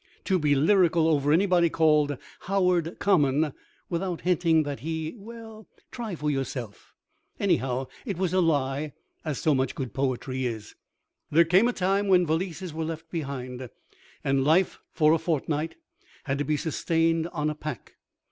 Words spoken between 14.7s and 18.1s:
for a fortnight had to be sustained on a pack.